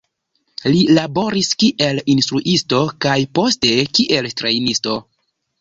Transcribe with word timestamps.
Li 0.75 0.79
laboris 0.99 1.49
kiel 1.63 2.01
instruisto 2.15 2.81
kaj 3.07 3.15
poste 3.41 3.75
kiel 3.99 4.31
trejnisto. 4.43 4.99